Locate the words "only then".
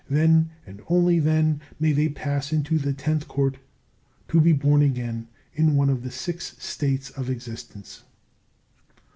0.87-1.61